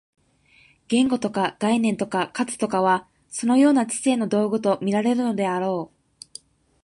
[0.87, 6.39] 言語とか概念とか数とかは、そのような知性の道具と見られるであろう。